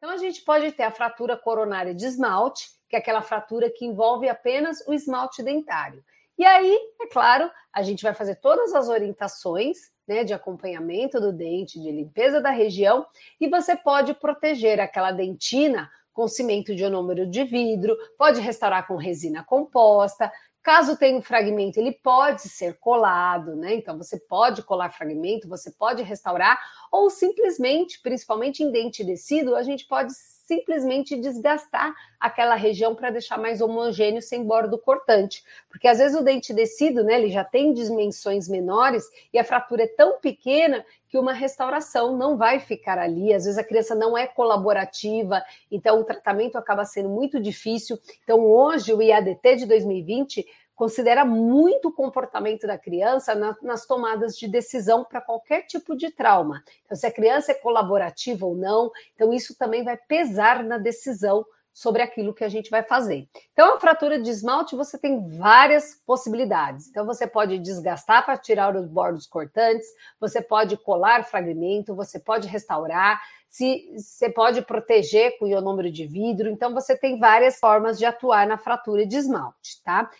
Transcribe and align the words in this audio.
Então 0.00 0.14
a 0.14 0.16
gente 0.16 0.40
pode 0.40 0.72
ter 0.72 0.82
a 0.82 0.90
fratura 0.90 1.36
coronária 1.36 1.94
de 1.94 2.06
esmalte, 2.06 2.70
que 2.88 2.96
é 2.96 2.98
aquela 2.98 3.20
fratura 3.20 3.68
que 3.68 3.84
envolve 3.84 4.30
apenas 4.30 4.82
o 4.88 4.94
esmalte 4.94 5.42
dentário. 5.42 6.02
E 6.38 6.44
aí, 6.44 6.74
é 7.02 7.06
claro, 7.06 7.50
a 7.70 7.82
gente 7.82 8.02
vai 8.02 8.14
fazer 8.14 8.36
todas 8.36 8.74
as 8.74 8.88
orientações 8.88 9.92
né, 10.08 10.24
de 10.24 10.32
acompanhamento 10.32 11.20
do 11.20 11.30
dente, 11.30 11.78
de 11.78 11.92
limpeza 11.92 12.40
da 12.40 12.48
região, 12.48 13.06
e 13.38 13.46
você 13.46 13.76
pode 13.76 14.14
proteger 14.14 14.80
aquela 14.80 15.12
dentina 15.12 15.90
com 16.14 16.26
cimento 16.26 16.74
de 16.74 16.82
ionômero 16.82 17.26
de 17.26 17.44
vidro, 17.44 17.94
pode 18.16 18.40
restaurar 18.40 18.86
com 18.86 18.96
resina 18.96 19.44
composta. 19.44 20.32
Caso 20.62 20.96
tenha 20.96 21.16
um 21.18 21.22
fragmento, 21.22 21.80
ele 21.80 21.92
pode 21.92 22.42
ser 22.42 22.78
colado, 22.78 23.56
né? 23.56 23.74
Então 23.76 23.96
você 23.96 24.18
pode 24.18 24.62
colar 24.62 24.90
fragmento, 24.90 25.48
você 25.48 25.70
pode 25.70 26.02
restaurar, 26.02 26.58
ou 26.92 27.08
simplesmente, 27.08 28.00
principalmente 28.02 28.62
em 28.62 28.70
dente 28.70 29.02
descido, 29.02 29.56
a 29.56 29.62
gente 29.62 29.86
pode 29.86 30.12
simplesmente 30.50 31.16
desgastar 31.16 31.94
aquela 32.18 32.56
região 32.56 32.92
para 32.92 33.10
deixar 33.10 33.38
mais 33.38 33.60
homogêneo 33.60 34.20
sem 34.20 34.42
bordo 34.42 34.76
cortante. 34.76 35.44
Porque 35.68 35.86
às 35.86 35.98
vezes 35.98 36.18
o 36.18 36.24
dente 36.24 36.52
descido, 36.52 37.04
né, 37.04 37.14
ele 37.14 37.30
já 37.30 37.44
tem 37.44 37.72
dimensões 37.72 38.48
menores 38.48 39.04
e 39.32 39.38
a 39.38 39.44
fratura 39.44 39.84
é 39.84 39.86
tão 39.86 40.18
pequena 40.18 40.84
que 41.08 41.16
uma 41.16 41.32
restauração 41.32 42.16
não 42.16 42.36
vai 42.36 42.58
ficar 42.58 42.98
ali. 42.98 43.32
Às 43.32 43.44
vezes 43.44 43.58
a 43.58 43.64
criança 43.64 43.94
não 43.94 44.18
é 44.18 44.26
colaborativa, 44.26 45.40
então 45.70 46.00
o 46.00 46.04
tratamento 46.04 46.58
acaba 46.58 46.84
sendo 46.84 47.08
muito 47.08 47.40
difícil. 47.40 47.96
Então 48.24 48.40
hoje 48.40 48.92
o 48.92 49.00
IADT 49.00 49.54
de 49.54 49.66
2020 49.66 50.44
considera 50.80 51.26
muito 51.26 51.88
o 51.88 51.92
comportamento 51.92 52.66
da 52.66 52.78
criança 52.78 53.34
na, 53.34 53.54
nas 53.60 53.84
tomadas 53.84 54.34
de 54.34 54.48
decisão 54.48 55.04
para 55.04 55.20
qualquer 55.20 55.66
tipo 55.66 55.94
de 55.94 56.10
trauma. 56.10 56.64
Então, 56.86 56.96
se 56.96 57.06
a 57.06 57.12
criança 57.12 57.52
é 57.52 57.54
colaborativa 57.54 58.46
ou 58.46 58.56
não, 58.56 58.90
então 59.14 59.30
isso 59.30 59.54
também 59.58 59.84
vai 59.84 59.98
pesar 60.08 60.64
na 60.64 60.78
decisão 60.78 61.44
sobre 61.70 62.00
aquilo 62.00 62.32
que 62.32 62.42
a 62.42 62.48
gente 62.48 62.70
vai 62.70 62.82
fazer. 62.82 63.28
Então, 63.52 63.74
a 63.74 63.78
fratura 63.78 64.18
de 64.18 64.30
esmalte 64.30 64.74
você 64.74 64.96
tem 64.96 65.20
várias 65.36 66.00
possibilidades. 66.06 66.88
Então, 66.88 67.04
você 67.04 67.26
pode 67.26 67.58
desgastar 67.58 68.24
para 68.24 68.38
tirar 68.38 68.74
os 68.74 68.88
bordos 68.88 69.26
cortantes, 69.26 69.86
você 70.18 70.40
pode 70.40 70.78
colar 70.78 71.26
fragmento, 71.26 71.94
você 71.94 72.18
pode 72.18 72.48
restaurar, 72.48 73.20
se 73.50 73.92
você 73.96 74.30
pode 74.30 74.62
proteger 74.62 75.38
com 75.38 75.46
ionômero 75.46 75.92
de 75.92 76.06
vidro. 76.06 76.48
Então, 76.48 76.72
você 76.72 76.96
tem 76.96 77.18
várias 77.18 77.58
formas 77.58 77.98
de 77.98 78.06
atuar 78.06 78.46
na 78.46 78.56
fratura 78.56 79.04
de 79.04 79.16
esmalte, 79.16 79.82
tá? 79.84 80.10